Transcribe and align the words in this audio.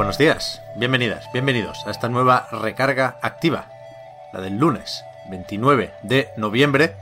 Buenos 0.00 0.16
días, 0.16 0.62
bienvenidas, 0.76 1.30
bienvenidos 1.30 1.86
a 1.86 1.90
esta 1.90 2.08
nueva 2.08 2.48
recarga 2.50 3.18
activa, 3.20 3.66
la 4.32 4.40
del 4.40 4.56
lunes 4.56 5.04
29 5.28 5.92
de 6.00 6.30
noviembre. 6.38 6.96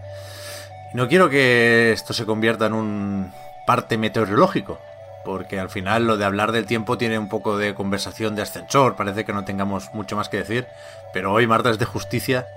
No 0.95 1.07
quiero 1.07 1.31
que 1.31 1.93
esto 1.93 2.13
se 2.13 2.27
convierta 2.27 2.67
en 2.67 2.73
un 2.73 3.33
parte 3.69 3.99
meteorológico, 3.99 4.81
porque 5.25 5.61
al 5.61 5.71
final 5.71 6.09
lo 6.09 6.17
de 6.17 6.25
hablar 6.25 6.51
del 6.51 6.67
tiempo 6.67 6.99
tiene 6.99 7.21
un 7.21 7.29
poco 7.29 7.57
de 7.57 7.73
conversación 7.73 8.35
de 8.35 8.43
ascensor, 8.43 8.97
parece 8.97 9.25
que 9.25 9.33
no 9.33 9.45
tengamos 9.45 9.95
mucho 9.95 10.17
más 10.17 10.29
que 10.29 10.39
decir, 10.39 10.67
pero 11.13 11.33
hoy 11.33 11.47
martes 11.47 11.79
de 11.79 11.85
justicia 11.85 12.49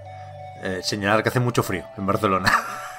eh, 0.63 0.79
señalar 0.81 1.21
que 1.21 1.29
hace 1.29 1.39
mucho 1.39 1.61
frío 1.61 1.85
en 1.99 2.07
Barcelona. 2.07 2.51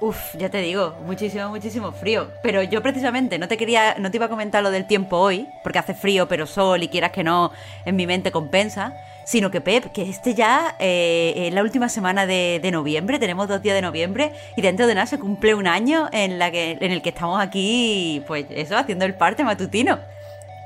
Uf, 0.00 0.34
ya 0.34 0.48
te 0.48 0.58
digo, 0.62 0.96
muchísimo, 1.04 1.50
muchísimo 1.50 1.92
frío. 1.92 2.28
Pero 2.42 2.62
yo 2.62 2.82
precisamente 2.82 3.38
no 3.38 3.48
te 3.48 3.58
quería, 3.58 3.96
no 3.98 4.10
te 4.10 4.16
iba 4.16 4.26
a 4.26 4.30
comentar 4.30 4.62
lo 4.62 4.70
del 4.70 4.86
tiempo 4.86 5.18
hoy, 5.18 5.46
porque 5.62 5.78
hace 5.78 5.92
frío, 5.92 6.26
pero 6.26 6.46
sol 6.46 6.82
y 6.82 6.88
quieras 6.88 7.10
que 7.10 7.22
no, 7.22 7.52
en 7.84 7.96
mi 7.96 8.06
mente 8.06 8.32
compensa. 8.32 8.94
Sino 9.26 9.50
que 9.50 9.60
Pep, 9.60 9.92
que 9.92 10.08
este 10.08 10.34
ya 10.34 10.74
eh, 10.80 11.34
es 11.36 11.54
la 11.54 11.62
última 11.62 11.88
semana 11.88 12.26
de, 12.26 12.58
de 12.60 12.70
noviembre, 12.70 13.18
tenemos 13.18 13.46
dos 13.46 13.62
días 13.62 13.76
de 13.76 13.82
noviembre 13.82 14.32
y 14.56 14.62
dentro 14.62 14.86
de 14.86 14.94
nada 14.94 15.06
se 15.06 15.20
cumple 15.20 15.54
un 15.54 15.68
año 15.68 16.08
en, 16.10 16.38
la 16.38 16.50
que, 16.50 16.78
en 16.80 16.90
el 16.90 17.00
que 17.00 17.10
estamos 17.10 17.40
aquí, 17.40 18.24
pues 18.26 18.46
eso, 18.48 18.76
haciendo 18.76 19.04
el 19.04 19.14
parte 19.14 19.44
matutino. 19.44 20.00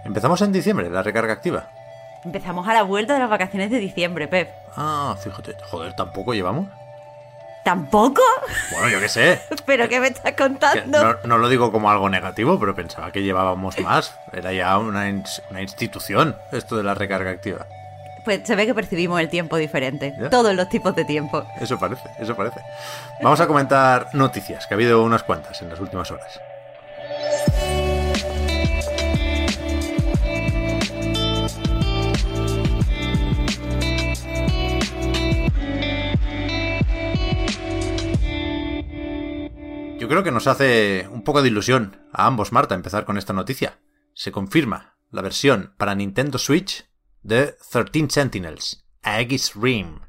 Empezamos 0.04 0.40
en 0.40 0.52
diciembre, 0.52 0.88
la 0.88 1.02
recarga 1.02 1.32
activa. 1.32 1.68
Empezamos 2.24 2.66
a 2.66 2.72
la 2.72 2.84
vuelta 2.84 3.12
de 3.12 3.18
las 3.18 3.28
vacaciones 3.28 3.70
de 3.70 3.80
diciembre, 3.80 4.28
Pep. 4.28 4.48
Ah, 4.76 5.14
fíjate, 5.20 5.56
joder, 5.68 5.92
tampoco 5.94 6.32
llevamos. 6.32 6.68
¿Tampoco? 7.64 8.20
Bueno, 8.72 8.88
yo 8.88 9.00
qué 9.00 9.08
sé. 9.08 9.40
¿Pero 9.66 9.88
qué 9.88 9.98
me 9.98 10.08
estás 10.08 10.32
contando? 10.32 11.02
No, 11.02 11.16
no 11.24 11.38
lo 11.38 11.48
digo 11.48 11.72
como 11.72 11.90
algo 11.90 12.08
negativo, 12.10 12.60
pero 12.60 12.74
pensaba 12.74 13.10
que 13.10 13.22
llevábamos 13.22 13.78
más. 13.80 14.14
Era 14.32 14.52
ya 14.52 14.76
una, 14.78 15.08
ins- 15.08 15.40
una 15.50 15.62
institución 15.62 16.36
esto 16.52 16.76
de 16.76 16.82
la 16.82 16.94
recarga 16.94 17.30
activa. 17.30 17.66
Pues 18.24 18.40
se 18.44 18.54
ve 18.56 18.66
que 18.66 18.74
percibimos 18.74 19.18
el 19.20 19.28
tiempo 19.28 19.56
diferente. 19.56 20.14
Ya. 20.20 20.30
Todos 20.30 20.54
los 20.54 20.68
tipos 20.68 20.94
de 20.94 21.04
tiempo. 21.04 21.46
Eso 21.60 21.78
parece, 21.78 22.08
eso 22.18 22.34
parece. 22.36 22.60
Vamos 23.22 23.40
a 23.40 23.46
comentar 23.46 24.08
noticias, 24.14 24.66
que 24.66 24.74
ha 24.74 24.76
habido 24.76 25.02
unas 25.02 25.22
cuantas 25.22 25.60
en 25.62 25.70
las 25.70 25.80
últimas 25.80 26.10
horas. 26.10 26.40
Yo 40.04 40.10
creo 40.10 40.22
que 40.22 40.30
nos 40.30 40.46
hace 40.48 41.08
un 41.10 41.24
poco 41.24 41.40
de 41.40 41.48
ilusión 41.48 41.96
a 42.12 42.26
ambos, 42.26 42.52
Marta, 42.52 42.74
empezar 42.74 43.06
con 43.06 43.16
esta 43.16 43.32
noticia. 43.32 43.78
Se 44.12 44.32
confirma 44.32 44.98
la 45.10 45.22
versión 45.22 45.72
para 45.78 45.94
Nintendo 45.94 46.36
Switch 46.36 46.84
de 47.22 47.56
13 47.72 48.10
Sentinels, 48.10 48.84
a 49.02 49.22
X-Rim. 49.22 50.00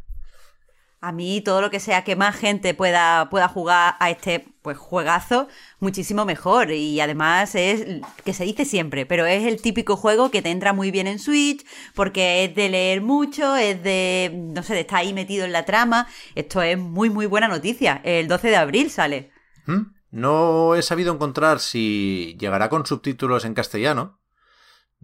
A 1.00 1.13
mí 1.13 1.39
todo 1.39 1.61
lo 1.61 1.69
que 1.72 1.79
sea 1.79 2.03
que 2.03 2.17
más 2.17 2.35
gente 2.35 2.73
pueda, 2.73 3.29
pueda 3.29 3.47
jugar 3.47 3.95
a 4.01 4.09
este 4.09 4.45
pues 4.61 4.78
juegazo, 4.78 5.47
muchísimo 5.79 6.25
mejor. 6.25 6.72
Y 6.72 7.00
además 7.00 7.55
es 7.55 8.01
que 8.25 8.34
se 8.34 8.44
dice 8.44 8.66
siempre, 8.66 9.05
pero 9.05 9.25
es 9.25 9.45
el 9.45 9.61
típico 9.61 9.95
juego 9.95 10.29
que 10.29 10.41
te 10.41 10.51
entra 10.51 10.73
muy 10.73 10.91
bien 10.91 11.07
en 11.07 11.19
Switch, 11.19 11.66
porque 11.94 12.44
es 12.44 12.53
de 12.53 12.67
leer 12.67 13.00
mucho, 13.00 13.55
es 13.55 13.81
de, 13.81 14.34
no 14.34 14.61
sé, 14.61 14.73
de 14.73 14.81
estar 14.81 15.00
ahí 15.00 15.13
metido 15.13 15.45
en 15.45 15.53
la 15.53 15.63
trama. 15.63 16.09
Esto 16.35 16.61
es 16.61 16.78
muy, 16.78 17.09
muy 17.09 17.28
buena 17.28 17.47
noticia. 17.47 18.01
El 18.03 18.28
12 18.28 18.50
de 18.50 18.57
abril 18.57 18.91
sale. 18.91 19.34
¿Mm? 19.66 19.94
No 20.12 20.76
he 20.76 20.81
sabido 20.81 21.14
encontrar 21.14 21.59
si 21.59 22.38
llegará 22.40 22.70
con 22.70 22.86
subtítulos 22.86 23.46
en 23.46 23.53
castellano. 23.53 24.20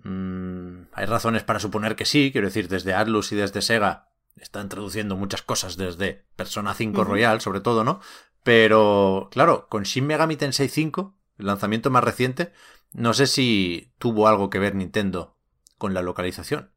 Mm, 0.04 0.84
hay 0.94 1.06
razones 1.06 1.44
para 1.44 1.60
suponer 1.60 1.96
que 1.96 2.06
sí, 2.06 2.32
quiero 2.32 2.48
decir, 2.48 2.68
desde 2.68 2.94
Atlus 2.94 3.32
y 3.32 3.36
desde 3.36 3.62
Sega 3.62 4.10
están 4.38 4.70
traduciendo 4.70 5.16
muchas 5.18 5.42
cosas 5.42 5.78
desde 5.78 6.26
Persona 6.36 6.74
5 6.74 7.04
Royal, 7.04 7.42
sobre 7.42 7.60
todo, 7.60 7.84
¿no? 7.84 8.00
Pero, 8.44 9.30
claro, 9.32 9.68
con 9.70 9.84
Shin 9.84 10.08
Megami 10.08 10.36
Tensei 10.36 10.70
5, 10.70 11.16
el 11.38 11.46
lanzamiento 11.46 11.90
más 11.90 12.04
reciente, 12.04 12.54
no 12.94 13.14
sé 13.14 13.28
si 13.28 13.94
tuvo 14.00 14.28
algo 14.28 14.50
que 14.50 14.60
ver 14.60 14.76
Nintendo 14.76 15.38
con 15.78 15.94
la 15.94 16.02
localización. 16.02 16.72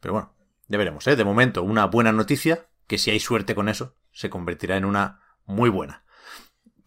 Pero 0.00 0.14
bueno, 0.14 0.34
ya 0.68 0.78
veremos, 0.78 1.06
¿eh? 1.06 1.16
De 1.16 1.24
momento, 1.24 1.62
una 1.62 1.86
buena 1.86 2.12
noticia, 2.12 2.68
que 2.86 2.98
si 2.98 3.10
hay 3.10 3.20
suerte 3.20 3.54
con 3.54 3.68
eso, 3.68 3.96
se 4.12 4.30
convertirá 4.30 4.76
en 4.76 4.84
una 4.84 5.20
muy 5.44 5.70
buena. 5.70 6.04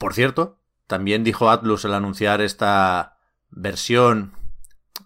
Por 0.02 0.16
cierto, 0.16 0.58
también 0.88 1.24
dijo 1.24 1.52
Atlus 1.52 1.86
al 1.86 1.94
anunciar 1.94 2.42
esta 2.42 3.20
versión, 3.52 4.34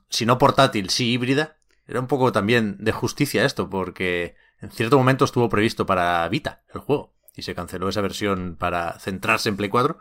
si 0.10 0.26
no 0.26 0.38
portátil, 0.38 0.90
sí 0.90 1.12
híbrida. 1.12 1.58
Era 1.86 2.00
un 2.00 2.08
poco 2.08 2.32
también 2.32 2.78
de 2.80 2.94
justicia 2.94 3.44
esto, 3.44 3.70
porque 3.70 4.38
en 4.62 4.72
cierto 4.72 4.98
momento 4.98 5.26
estuvo 5.26 5.50
previsto 5.50 5.86
para 5.86 6.26
Vita 6.30 6.64
el 6.74 6.80
juego 6.80 7.14
y 7.36 7.42
se 7.42 7.54
canceló 7.54 7.90
esa 7.90 8.00
versión 8.00 8.56
para 8.58 8.98
centrarse 8.98 9.50
en 9.50 9.58
Play 9.58 9.68
4, 9.68 10.00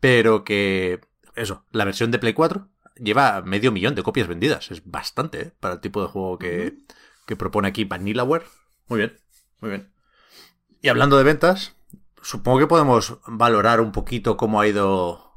pero 0.00 0.44
que 0.44 1.00
eso, 1.34 1.66
la 1.70 1.84
versión 1.84 2.10
de 2.10 2.18
Play 2.18 2.32
4 2.32 2.70
lleva 2.96 3.42
medio 3.42 3.70
millón 3.70 3.94
de 3.94 4.02
copias 4.02 4.28
vendidas, 4.28 4.70
es 4.70 4.82
bastante 4.90 5.40
¿eh? 5.42 5.52
para 5.60 5.74
el 5.74 5.80
tipo 5.80 6.00
de 6.00 6.08
juego 6.08 6.38
que, 6.38 6.78
que 7.26 7.36
propone 7.36 7.68
aquí 7.68 7.84
Vanillaware. 7.84 8.46
Muy 8.88 8.96
bien, 8.96 9.20
muy 9.60 9.68
bien. 9.68 9.92
Y 10.80 10.88
hablando 10.88 11.18
de 11.18 11.24
ventas, 11.24 11.76
supongo 12.22 12.60
que 12.60 12.66
podemos 12.66 13.18
valorar 13.26 13.80
un 13.80 13.92
poquito 13.92 14.36
cómo 14.36 14.60
ha 14.60 14.66
ido 14.66 15.32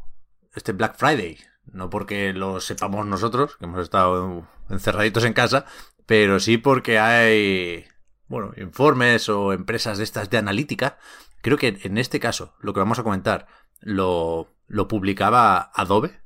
este 0.54 0.72
Black 0.72 0.98
Friday. 0.98 1.38
No 1.66 1.90
porque 1.90 2.32
lo 2.34 2.62
sepamos 2.62 3.06
nosotros, 3.06 3.58
que 3.58 3.66
hemos 3.66 3.82
estado 3.82 4.48
encerraditos 4.70 5.24
en 5.24 5.34
casa, 5.34 5.66
pero 6.06 6.40
sí 6.40 6.58
porque 6.58 7.00
hay, 7.00 7.86
bueno, 8.28 8.54
informes 8.58 9.30
o 9.30 9.52
empresas 9.52 9.98
de 9.98 10.04
estas 10.04 10.30
de 10.30 10.38
analítica. 10.38 10.98
Creo 11.42 11.58
que 11.58 11.80
en 11.82 11.98
este 11.98 12.20
caso, 12.20 12.54
lo 12.60 12.74
que 12.74 12.80
vamos 12.80 13.00
a 13.00 13.04
comentar, 13.04 13.48
lo, 13.80 14.54
lo 14.68 14.88
publicaba 14.88 15.72
Adobe, 15.74 16.22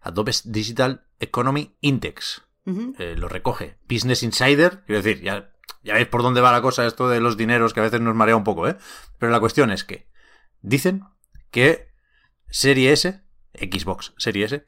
Adobe 0.00 0.32
Digital 0.44 1.06
Economy 1.18 1.76
Index. 1.80 2.42
Eh, 2.66 3.14
lo 3.18 3.28
recoge 3.28 3.76
Business 3.90 4.22
Insider, 4.22 4.84
quiero 4.86 5.02
decir, 5.02 5.22
ya, 5.22 5.53
ya 5.84 5.94
veis 5.94 6.08
por 6.08 6.22
dónde 6.22 6.40
va 6.40 6.50
la 6.50 6.62
cosa 6.62 6.86
esto 6.86 7.08
de 7.08 7.20
los 7.20 7.36
dineros 7.36 7.74
que 7.74 7.80
a 7.80 7.84
veces 7.84 8.00
nos 8.00 8.14
marea 8.14 8.36
un 8.36 8.44
poco, 8.44 8.66
¿eh? 8.66 8.76
Pero 9.18 9.30
la 9.30 9.40
cuestión 9.40 9.70
es 9.70 9.84
que 9.84 10.08
dicen 10.62 11.04
que 11.50 11.88
Serie 12.48 12.92
S, 12.92 13.22
Xbox 13.54 14.14
Serie 14.16 14.46
S, 14.46 14.66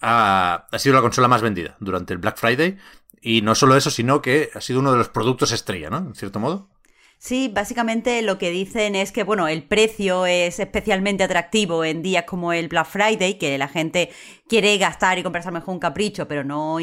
ha, 0.00 0.66
sido 0.78 0.94
la 0.94 1.00
consola 1.00 1.28
más 1.28 1.42
vendida 1.42 1.76
durante 1.80 2.12
el 2.12 2.18
Black 2.18 2.38
Friday. 2.38 2.76
Y 3.20 3.42
no 3.42 3.54
solo 3.54 3.76
eso, 3.76 3.90
sino 3.90 4.20
que 4.20 4.50
ha 4.54 4.60
sido 4.60 4.80
uno 4.80 4.92
de 4.92 4.98
los 4.98 5.08
productos 5.08 5.52
estrella, 5.52 5.88
¿no? 5.88 5.98
En 5.98 6.14
cierto 6.14 6.40
modo. 6.40 6.68
Sí, 7.18 7.50
básicamente 7.52 8.20
lo 8.20 8.36
que 8.36 8.50
dicen 8.50 8.94
es 8.94 9.10
que, 9.10 9.22
bueno, 9.22 9.48
el 9.48 9.62
precio 9.62 10.26
es 10.26 10.60
especialmente 10.60 11.24
atractivo 11.24 11.84
en 11.84 12.02
días 12.02 12.24
como 12.24 12.52
el 12.52 12.68
Black 12.68 12.86
Friday, 12.86 13.38
que 13.38 13.56
la 13.56 13.68
gente 13.68 14.10
quiere 14.46 14.76
gastar 14.76 15.18
y 15.18 15.22
comprarse 15.22 15.50
mejor 15.50 15.72
un 15.72 15.80
capricho, 15.80 16.28
pero 16.28 16.44
no, 16.44 16.78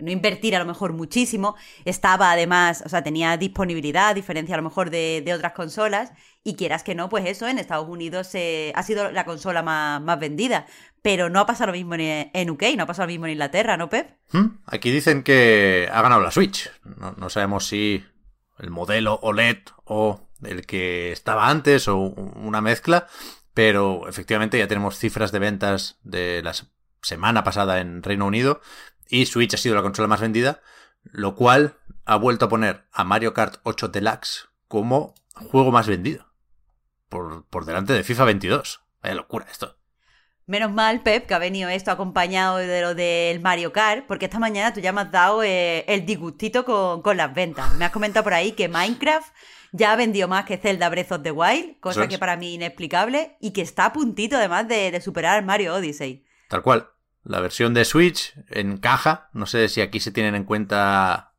no 0.00 0.10
invertir 0.10 0.56
a 0.56 0.58
lo 0.58 0.66
mejor 0.66 0.92
muchísimo. 0.92 1.56
Estaba 1.84 2.32
además, 2.32 2.82
o 2.84 2.88
sea, 2.88 3.02
tenía 3.02 3.36
disponibilidad, 3.36 4.08
a 4.08 4.14
diferencia 4.14 4.54
a 4.54 4.58
lo 4.58 4.64
mejor 4.64 4.90
de, 4.90 5.22
de 5.24 5.34
otras 5.34 5.52
consolas, 5.52 6.12
y 6.42 6.54
quieras 6.54 6.82
que 6.82 6.94
no, 6.94 7.08
pues 7.08 7.26
eso, 7.26 7.46
en 7.48 7.58
Estados 7.58 7.88
Unidos 7.88 8.34
eh, 8.34 8.72
ha 8.74 8.82
sido 8.82 9.10
la 9.10 9.24
consola 9.24 9.62
más, 9.62 10.00
más 10.00 10.18
vendida. 10.18 10.66
Pero 11.02 11.30
no 11.30 11.40
ha 11.40 11.46
pasado 11.46 11.68
lo 11.68 11.72
mismo 11.72 11.94
en, 11.94 12.30
en 12.32 12.50
UK, 12.50 12.62
no 12.76 12.84
ha 12.84 12.86
pasado 12.86 13.06
lo 13.06 13.12
mismo 13.12 13.26
en 13.26 13.32
Inglaterra, 13.32 13.76
¿no, 13.76 13.88
Pep? 13.88 14.16
¿Mm? 14.32 14.46
Aquí 14.66 14.90
dicen 14.90 15.22
que 15.22 15.88
ha 15.92 16.02
ganado 16.02 16.20
la 16.20 16.30
Switch. 16.30 16.70
No, 16.84 17.12
no 17.12 17.30
sabemos 17.30 17.66
si 17.66 18.04
el 18.58 18.70
modelo 18.70 19.18
OLED 19.22 19.58
o 19.84 20.28
el 20.42 20.66
que 20.66 21.12
estaba 21.12 21.48
antes 21.48 21.88
o 21.88 21.96
una 21.98 22.60
mezcla, 22.60 23.06
pero 23.54 24.08
efectivamente 24.08 24.58
ya 24.58 24.68
tenemos 24.68 24.98
cifras 24.98 25.32
de 25.32 25.38
ventas 25.38 25.98
de 26.02 26.42
la 26.42 26.54
semana 27.02 27.44
pasada 27.44 27.80
en 27.80 28.02
Reino 28.02 28.26
Unido 28.26 28.60
y 29.10 29.26
Switch 29.26 29.54
ha 29.54 29.58
sido 29.58 29.74
la 29.74 29.82
consola 29.82 30.08
más 30.08 30.20
vendida, 30.20 30.60
lo 31.02 31.34
cual 31.34 31.76
ha 32.04 32.16
vuelto 32.16 32.46
a 32.46 32.48
poner 32.48 32.86
a 32.92 33.04
Mario 33.04 33.34
Kart 33.34 33.60
8 33.64 33.88
Deluxe 33.88 34.48
como 34.68 35.14
juego 35.34 35.72
más 35.72 35.86
vendido. 35.86 36.26
Por, 37.08 37.44
por 37.46 37.64
delante 37.64 37.92
de 37.92 38.04
FIFA 38.04 38.24
22. 38.26 38.82
Vaya 39.02 39.14
locura 39.16 39.46
esto. 39.50 39.76
Menos 40.46 40.72
mal, 40.72 41.02
Pep, 41.02 41.26
que 41.26 41.34
ha 41.34 41.38
venido 41.38 41.68
esto 41.68 41.90
acompañado 41.90 42.56
de 42.56 42.80
lo 42.80 42.94
del 42.94 43.40
Mario 43.40 43.72
Kart, 43.72 44.06
porque 44.06 44.24
esta 44.24 44.38
mañana 44.38 44.72
tú 44.72 44.80
ya 44.80 44.92
me 44.92 45.02
has 45.02 45.12
dado 45.12 45.42
eh, 45.42 45.84
el 45.86 46.04
disgustito 46.04 46.64
con, 46.64 47.02
con, 47.02 47.16
las 47.16 47.32
ventas. 47.32 47.72
Me 47.74 47.84
has 47.84 47.92
comentado 47.92 48.24
por 48.24 48.34
ahí 48.34 48.52
que 48.52 48.68
Minecraft 48.68 49.32
ya 49.72 49.92
ha 49.92 49.96
vendido 49.96 50.26
más 50.26 50.44
que 50.46 50.56
Zelda 50.56 50.88
Breath 50.88 51.12
of 51.12 51.22
the 51.22 51.30
Wild, 51.30 51.78
cosa 51.78 52.08
que 52.08 52.18
para 52.18 52.36
mí 52.36 52.54
inexplicable, 52.54 53.36
y 53.40 53.52
que 53.52 53.62
está 53.62 53.86
a 53.86 53.92
puntito 53.92 54.36
además 54.36 54.66
de, 54.66 54.90
de 54.90 55.00
superar 55.00 55.44
Mario 55.44 55.74
Odyssey. 55.74 56.24
Tal 56.48 56.62
cual. 56.62 56.90
La 57.22 57.40
versión 57.40 57.74
de 57.74 57.84
Switch 57.84 58.34
en 58.48 58.78
caja, 58.78 59.28
no 59.32 59.46
sé 59.46 59.68
si 59.68 59.80
aquí 59.80 60.00
se 60.00 60.12
tienen 60.12 60.34
en 60.34 60.44
cuenta 60.44 61.34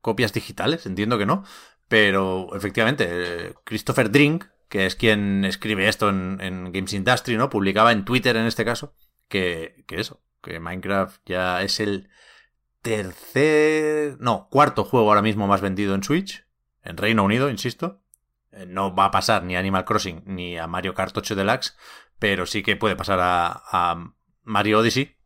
copias 0.00 0.32
digitales, 0.32 0.86
entiendo 0.86 1.18
que 1.18 1.26
no, 1.26 1.44
pero 1.88 2.54
efectivamente, 2.54 3.06
eh, 3.08 3.54
Christopher 3.64 4.10
Drink, 4.10 4.44
que 4.68 4.86
es 4.86 4.96
quien 4.96 5.44
escribe 5.44 5.88
esto 5.88 6.08
en, 6.08 6.72
Games 6.72 6.92
Industry, 6.92 7.36
¿no? 7.36 7.50
Publicaba 7.50 7.92
en 7.92 8.04
Twitter 8.04 8.36
en 8.36 8.46
este 8.46 8.64
caso 8.64 8.94
que, 9.28 9.84
que 9.86 10.00
eso, 10.00 10.22
que 10.42 10.60
Minecraft 10.60 11.20
ya 11.26 11.62
es 11.62 11.80
el 11.80 12.08
tercer, 12.82 14.18
no, 14.20 14.48
cuarto 14.50 14.84
juego 14.84 15.08
ahora 15.08 15.22
mismo 15.22 15.46
más 15.46 15.60
vendido 15.62 15.94
en 15.94 16.04
Switch, 16.04 16.46
en 16.82 16.96
Reino 16.96 17.24
Unido, 17.24 17.48
insisto. 17.48 18.02
Eh, 18.52 18.66
no 18.66 18.94
va 18.94 19.06
a 19.06 19.10
pasar 19.10 19.42
ni 19.42 19.56
a 19.56 19.58
Animal 19.58 19.84
Crossing 19.84 20.22
ni 20.26 20.58
a 20.58 20.66
Mario 20.66 20.94
Kart 20.94 21.16
8 21.16 21.34
Deluxe, 21.34 21.76
pero 22.18 22.46
sí 22.46 22.62
que 22.62 22.76
puede 22.76 22.94
pasar 22.94 23.18
a, 23.22 24.12
Mario 24.42 24.80
Odyssey 24.80 25.16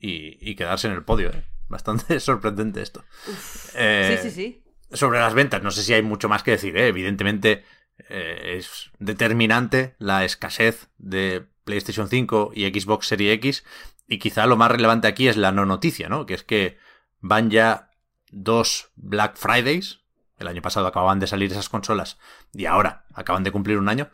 y, 0.00 0.54
quedarse 0.54 0.86
en 0.86 0.94
el 0.94 1.04
podio. 1.04 1.30
¿eh? 1.30 1.44
Bastante 1.68 2.20
sorprendente 2.20 2.82
esto. 2.82 3.04
sí, 3.34 4.16
sí, 4.22 4.30
sí. 4.30 4.64
Sobre 4.90 5.18
las 5.18 5.34
ventas, 5.34 5.62
no 5.62 5.70
sé 5.70 5.82
si 5.82 5.92
hay 5.92 6.02
mucho 6.02 6.28
más 6.28 6.42
que 6.42 6.52
decir. 6.52 6.76
Evidentemente, 6.76 7.64
eh, 8.08 8.56
es 8.56 8.90
determinante 8.98 9.94
la 9.98 10.24
escasez 10.24 10.88
de 10.96 11.46
PlayStation 11.64 12.08
5 12.08 12.52
y 12.54 12.66
Xbox 12.68 13.08
Series 13.08 13.34
X. 13.34 13.64
Y 14.06 14.18
quizá 14.18 14.46
lo 14.46 14.56
más 14.56 14.70
relevante 14.70 15.08
aquí 15.08 15.28
es 15.28 15.36
la 15.36 15.52
no 15.52 15.66
noticia, 15.66 16.08
¿no? 16.08 16.24
Que 16.24 16.34
es 16.34 16.42
que 16.42 16.78
van 17.20 17.50
ya 17.50 17.90
dos 18.30 18.90
Black 18.96 19.36
Fridays. 19.36 20.00
El 20.38 20.48
año 20.48 20.62
pasado 20.62 20.86
acababan 20.86 21.18
de 21.18 21.26
salir 21.26 21.50
esas 21.50 21.68
consolas 21.68 22.16
y 22.54 22.66
ahora 22.66 23.04
acaban 23.12 23.42
de 23.42 23.50
cumplir 23.50 23.76
un 23.76 23.88
año. 23.88 24.08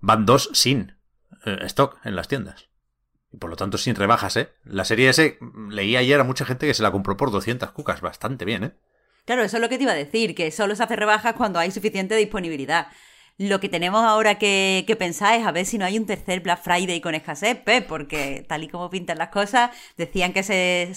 Van 0.00 0.26
dos 0.26 0.50
sin 0.52 0.96
eh, 1.44 1.58
stock 1.62 1.98
en 2.04 2.16
las 2.16 2.28
tiendas. 2.28 2.67
Y 3.32 3.36
por 3.36 3.50
lo 3.50 3.56
tanto 3.56 3.78
sin 3.78 3.94
rebajas, 3.94 4.36
¿eh? 4.36 4.48
La 4.64 4.84
serie 4.84 5.10
S 5.10 5.38
leí 5.70 5.96
ayer 5.96 6.18
a 6.18 6.24
mucha 6.24 6.44
gente 6.44 6.66
que 6.66 6.74
se 6.74 6.82
la 6.82 6.90
compró 6.90 7.16
por 7.16 7.30
200 7.30 7.70
cucas. 7.72 8.00
Bastante 8.00 8.44
bien, 8.44 8.64
¿eh? 8.64 8.72
Claro, 9.24 9.42
eso 9.42 9.58
es 9.58 9.60
lo 9.60 9.68
que 9.68 9.76
te 9.76 9.82
iba 9.82 9.92
a 9.92 9.96
decir, 9.96 10.34
que 10.34 10.50
solo 10.50 10.74
se 10.74 10.82
hace 10.82 10.96
rebajas 10.96 11.34
cuando 11.34 11.58
hay 11.58 11.70
suficiente 11.70 12.16
disponibilidad. 12.16 12.88
Lo 13.36 13.60
que 13.60 13.68
tenemos 13.68 14.02
ahora 14.02 14.36
que, 14.36 14.96
pensar 14.98 15.38
es 15.38 15.46
a 15.46 15.52
ver 15.52 15.64
si 15.64 15.78
no 15.78 15.84
hay 15.84 15.96
un 15.96 16.06
tercer 16.06 16.40
Black 16.40 16.62
Friday 16.62 17.00
con 17.00 17.14
escasez, 17.14 17.56
porque 17.86 18.44
tal 18.48 18.64
y 18.64 18.68
como 18.68 18.90
pintan 18.90 19.18
las 19.18 19.28
cosas, 19.28 19.70
decían 19.96 20.32
que 20.32 20.42
se, 20.42 20.92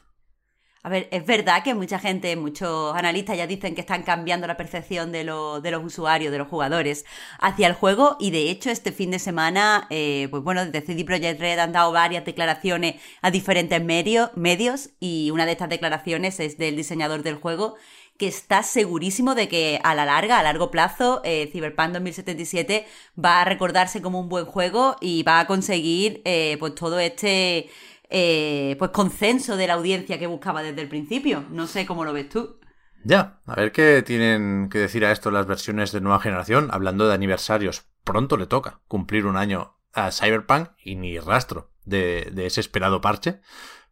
A 0.83 0.89
ver, 0.89 1.09
es 1.11 1.27
verdad 1.27 1.63
que 1.63 1.75
mucha 1.75 1.99
gente, 1.99 2.35
muchos 2.37 2.97
analistas 2.97 3.37
ya 3.37 3.47
dicen 3.47 3.75
que 3.75 3.83
están 3.83 4.03
cambiando 4.03 4.47
la 4.47 4.57
percepción 4.57 5.13
de, 5.13 5.19
de 5.19 5.71
los 5.71 5.85
usuarios, 5.85 6.33
de 6.33 6.39
los 6.39 6.49
jugadores 6.49 7.05
hacia 7.39 7.67
el 7.67 7.75
juego 7.75 8.17
y 8.19 8.31
de 8.31 8.49
hecho 8.49 8.71
este 8.71 8.91
fin 8.91 9.11
de 9.11 9.19
semana, 9.19 9.87
eh, 9.91 10.29
pues 10.31 10.43
bueno, 10.43 10.65
desde 10.65 10.81
CD 10.81 11.05
Projekt 11.05 11.39
Red 11.39 11.59
han 11.59 11.73
dado 11.73 11.93
varias 11.93 12.25
declaraciones 12.25 12.95
a 13.21 13.31
diferentes 13.31 13.83
medios 13.85 14.91
y 15.01 15.31
una 15.33 15.45
de 15.45 15.53
estas 15.53 15.69
declaraciones 15.69 16.41
es 16.41 16.57
del 16.57 16.77
diseñador 16.77 17.23
del 17.23 17.35
juego 17.35 17.77
que 18.21 18.29
está 18.29 18.63
segurísimo 18.63 19.35
de 19.35 19.49
que 19.49 19.81
a 19.83 19.95
la 19.95 20.05
larga, 20.05 20.39
a 20.39 20.43
largo 20.43 20.71
plazo, 20.71 21.23
eh, 21.25 21.49
Cyberpunk 21.51 21.93
2077 21.93 22.87
va 23.19 23.41
a 23.41 23.47
recordarse 23.47 24.03
como 24.03 24.21
un 24.21 24.29
buen 24.29 24.45
juego 24.45 24.97
y 25.01 25.23
va 25.23 25.41
a 25.41 25.47
conseguir 25.47 26.21
eh, 26.27 26.59
pues 26.61 26.75
todo 26.75 27.01
este 27.01 27.71
eh, 28.11 28.77
pues 28.79 28.91
consenso 28.91 29.57
de 29.57 29.67
la 29.67 29.73
audiencia 29.73 30.19
que 30.19 30.27
buscaba 30.27 30.63
desde 30.63 30.83
el 30.83 30.89
principio. 30.91 31.47
No 31.49 31.67
sé 31.67 31.87
cómo 31.87 32.05
lo 32.05 32.13
ves 32.13 32.29
tú. 32.29 32.61
Ya, 33.05 33.41
a 33.47 33.55
ver 33.55 33.73
qué 33.73 34.03
tienen 34.03 34.69
que 34.69 34.81
decir 34.81 35.07
a 35.07 35.13
esto 35.13 35.31
las 35.31 35.47
versiones 35.47 35.91
de 35.91 36.03
nueva 36.03 36.21
generación. 36.21 36.69
Hablando 36.73 37.09
de 37.09 37.15
aniversarios, 37.15 37.87
pronto 38.05 38.37
le 38.37 38.47
toca 38.47 38.83
cumplir 38.87 39.25
un 39.25 39.39
año 39.39 39.79
a 39.95 40.13
Cyberpunk 40.13 40.69
y 40.85 40.97
ni 40.97 41.19
rastro 41.19 41.71
de, 41.87 42.29
de 42.35 42.45
ese 42.45 42.61
esperado 42.61 43.01
parche. 43.01 43.41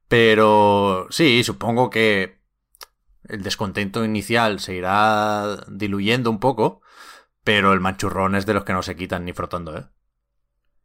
Pero 0.07 1.07
sí, 1.09 1.43
supongo 1.45 1.89
que 1.89 2.38
el 3.29 3.43
descontento 3.43 4.05
inicial 4.05 4.61
se 4.61 4.75
irá 4.75 5.65
diluyendo 5.69 6.31
un 6.31 6.41
poco, 6.41 6.83
pero 7.45 7.73
el 7.73 7.81
manchurrón 7.81 8.35
es 8.35 8.47
de 8.47 8.55
los 8.55 8.65
que 8.65 8.73
no 8.73 8.83
se 8.83 8.97
quitan 8.97 9.25
ni 9.25 9.33
frotando, 9.33 9.77
¿eh? 9.77 9.85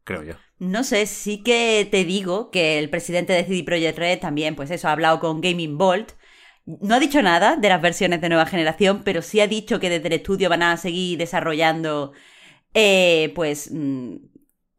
creo 0.03 0.23
yo. 0.23 0.33
No 0.59 0.83
sé, 0.83 1.05
sí 1.05 1.43
que 1.43 1.87
te 1.89 2.05
digo 2.05 2.51
que 2.51 2.79
el 2.79 2.89
presidente 2.89 3.33
de 3.33 3.43
CD 3.43 3.63
Projekt 3.63 3.97
Red 3.97 4.19
también, 4.19 4.55
pues 4.55 4.71
eso, 4.71 4.87
ha 4.87 4.91
hablado 4.91 5.19
con 5.19 5.41
Gaming 5.41 5.77
Bolt. 5.77 6.13
No 6.65 6.95
ha 6.95 6.99
dicho 6.99 7.21
nada 7.21 7.57
de 7.57 7.69
las 7.69 7.81
versiones 7.81 8.21
de 8.21 8.29
nueva 8.29 8.45
generación, 8.45 9.01
pero 9.03 9.21
sí 9.21 9.41
ha 9.41 9.47
dicho 9.47 9.79
que 9.79 9.89
desde 9.89 10.07
el 10.07 10.13
estudio 10.13 10.49
van 10.49 10.63
a 10.63 10.77
seguir 10.77 11.17
desarrollando, 11.17 12.13
eh, 12.73 13.31
pues, 13.35 13.69
mm, 13.71 14.15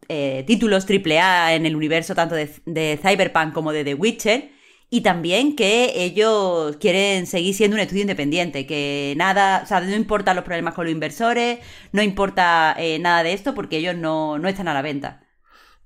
eh, 0.08 0.44
títulos 0.46 0.86
AAA 0.86 1.54
en 1.54 1.66
el 1.66 1.76
universo 1.76 2.14
tanto 2.14 2.34
de, 2.34 2.50
de 2.66 2.98
Cyberpunk 3.02 3.52
como 3.52 3.72
de 3.72 3.84
The 3.84 3.94
Witcher. 3.94 4.53
Y 4.90 5.00
también 5.00 5.56
que 5.56 6.04
ellos 6.04 6.76
quieren 6.76 7.26
seguir 7.26 7.54
siendo 7.54 7.74
un 7.74 7.80
estudio 7.80 8.02
independiente, 8.02 8.66
que 8.66 9.14
nada, 9.16 9.62
o 9.64 9.66
sea, 9.66 9.80
no 9.80 9.96
importa 9.96 10.34
los 10.34 10.44
problemas 10.44 10.74
con 10.74 10.84
los 10.84 10.92
inversores, 10.92 11.58
no 11.92 12.02
importa 12.02 12.74
eh, 12.78 12.98
nada 12.98 13.22
de 13.22 13.32
esto 13.32 13.54
porque 13.54 13.78
ellos 13.78 13.96
no, 13.96 14.36
están 14.46 14.68
a 14.68 14.74
la 14.74 14.82
venta. 14.82 15.26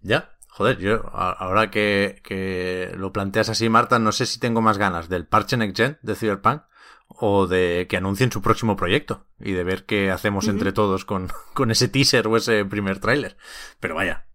Ya, 0.03 0.37
joder, 0.49 0.79
yo 0.79 1.09
ahora 1.15 1.71
que, 1.71 2.21
que, 2.23 2.93
lo 2.97 3.13
planteas 3.13 3.49
así, 3.49 3.69
Marta, 3.69 3.99
no 3.99 4.13
sé 4.13 4.27
si 4.27 4.41
tengo 4.41 4.61
más 4.61 4.79
ganas 4.79 5.09
del 5.09 5.27
parche 5.27 5.57
Next 5.57 5.77
Gen 5.77 5.99
de 6.03 6.15
Cyberpunk 6.15 6.63
o 7.09 7.47
de 7.47 7.87
que 7.89 7.97
anuncien 7.97 8.31
su 8.31 8.43
próximo 8.43 8.77
proyecto 8.77 9.27
y 9.41 9.53
de 9.53 9.65
ver 9.65 9.87
qué 9.87 10.11
hacemos 10.11 10.47
entre 10.49 10.73
todos 10.73 11.05
con, 11.05 11.29
con 11.55 11.71
ese 11.71 11.89
teaser 11.89 12.27
o 12.29 12.37
ese 12.37 12.65
primer 12.65 13.01
tráiler. 13.01 13.39
Pero 13.81 13.95
vaya, 13.95 14.27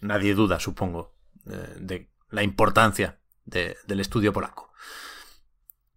nadie 0.00 0.34
duda, 0.34 0.58
supongo, 0.58 1.14
de 1.44 2.08
la 2.30 2.42
importancia 2.42 3.18
del 3.46 4.00
estudio 4.00 4.32
polaco. 4.32 4.72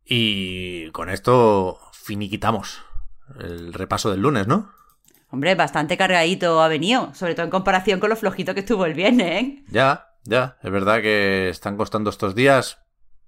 Y 0.06 0.90
con 0.92 1.10
esto 1.10 1.80
finiquitamos 1.94 2.82
el 3.40 3.74
repaso 3.74 4.10
del 4.10 4.22
lunes, 4.22 4.48
¿no? 4.48 4.72
Hombre, 5.32 5.54
bastante 5.54 5.98
cargadito 5.98 6.62
ha 6.64 6.68
venido, 6.68 7.14
sobre 7.14 7.36
todo 7.36 7.44
en 7.44 7.52
comparación 7.52 8.00
con 8.00 8.10
lo 8.10 8.16
flojito 8.16 8.56
que 8.56 8.62
estuvo 8.62 8.86
el 8.86 8.96
viernes, 8.96 9.44
¿eh? 9.44 9.64
Ya, 9.70 10.16
ya, 10.24 10.58
es 10.64 10.72
verdad 10.72 11.02
que 11.02 11.50
están 11.50 11.78
costando 11.78 12.10
estos 12.10 12.34
días. 12.34 12.80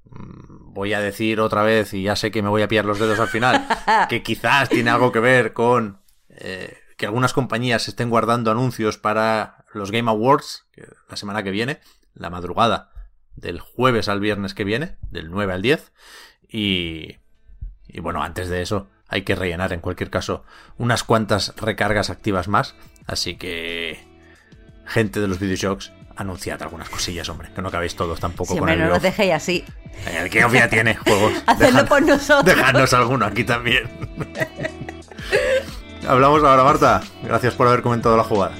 Mm, 0.05 0.73
voy 0.73 0.93
a 0.93 0.99
decir 0.99 1.39
otra 1.39 1.61
vez, 1.61 1.93
y 1.93 2.01
ya 2.03 2.15
sé 2.15 2.31
que 2.31 2.41
me 2.41 2.49
voy 2.49 2.63
a 2.63 2.67
pillar 2.67 2.85
los 2.85 2.97
dedos 2.97 3.19
al 3.19 3.27
final, 3.27 3.67
que 4.09 4.23
quizás 4.23 4.69
tiene 4.69 4.89
algo 4.89 5.11
que 5.11 5.19
ver 5.19 5.53
con 5.53 6.01
eh, 6.29 6.75
que 6.97 7.05
algunas 7.05 7.33
compañías 7.33 7.87
estén 7.87 8.09
guardando 8.09 8.49
anuncios 8.49 8.97
para 8.97 9.65
los 9.73 9.91
Game 9.91 10.09
Awards, 10.09 10.65
la 11.07 11.15
semana 11.15 11.43
que 11.43 11.51
viene, 11.51 11.79
la 12.15 12.31
madrugada 12.31 12.90
del 13.35 13.59
jueves 13.59 14.09
al 14.09 14.19
viernes 14.19 14.53
que 14.53 14.63
viene, 14.63 14.97
del 15.09 15.29
9 15.31 15.53
al 15.53 15.61
10. 15.61 15.91
Y, 16.49 17.17
y 17.87 17.99
bueno, 18.01 18.23
antes 18.23 18.49
de 18.49 18.61
eso 18.61 18.87
hay 19.07 19.23
que 19.23 19.35
rellenar 19.35 19.73
en 19.73 19.79
cualquier 19.81 20.09
caso 20.09 20.43
unas 20.77 21.03
cuantas 21.03 21.53
recargas 21.57 22.09
activas 22.09 22.47
más. 22.47 22.75
Así 23.07 23.35
que, 23.35 23.99
gente 24.85 25.19
de 25.19 25.27
los 25.27 25.39
videojuegos, 25.39 25.91
anunciad 26.15 26.61
algunas 26.61 26.89
cosillas, 26.89 27.27
hombre, 27.29 27.49
que 27.55 27.61
no 27.61 27.69
acabéis 27.69 27.95
todos 27.95 28.19
tampoco 28.19 28.53
Sí, 28.53 28.59
con 28.59 28.69
el 28.69 28.79
no 28.79 28.93
of. 28.95 29.01
dejéis 29.01 29.33
así. 29.33 29.65
El 30.05 30.29
que 30.29 30.39
ya 30.39 30.69
tiene 30.69 30.95
juegos. 31.05 31.33
Hacedlo 31.47 31.85
por 31.85 32.01
nosotros. 32.01 32.45
Dejadnos 32.45 32.93
alguno 32.93 33.25
aquí 33.25 33.43
también. 33.43 33.89
Hablamos 36.07 36.43
ahora, 36.43 36.63
Marta. 36.63 37.01
Gracias 37.23 37.53
por 37.53 37.67
haber 37.67 37.81
comentado 37.81 38.17
la 38.17 38.23
jugada. 38.23 38.55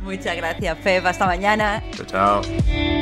Muchas 0.00 0.36
gracias, 0.36 0.76
Pep. 0.78 1.06
Hasta 1.06 1.26
mañana. 1.26 1.82
Chao, 1.92 2.42
chao. 2.42 3.01